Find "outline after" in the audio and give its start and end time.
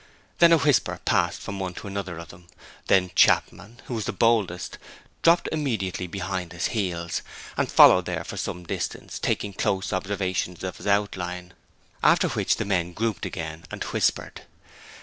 10.87-12.29